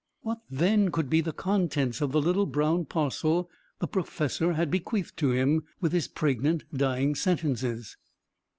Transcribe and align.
What, 0.21 0.39
then, 0.49 0.89
could 0.89 1.11
be 1.11 1.21
the 1.21 1.31
contents 1.31 2.01
of 2.01 2.11
the 2.11 2.19
little 2.19 2.47
brown 2.47 2.85
parcel 2.85 3.51
the 3.77 3.85
professor 3.87 4.53
had 4.53 4.71
bequeathed 4.71 5.15
to 5.17 5.29
him 5.29 5.63
with 5.79 5.91
his 5.91 6.07
pregnant 6.07 6.63
dying 6.75 7.13
sentences? 7.13 7.97